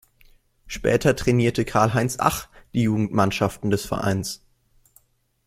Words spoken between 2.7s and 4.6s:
die Jugendmannschaften des Vereins.